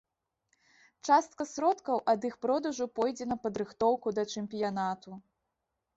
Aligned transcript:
Частка 1.09 1.45
сродкаў 1.49 1.97
ад 2.13 2.21
іх 2.31 2.35
продажу 2.45 2.85
пойдзе 3.01 3.25
на 3.33 3.37
падрыхтоўку 3.47 4.07
да 4.21 4.29
чэмпіянату. 4.37 5.11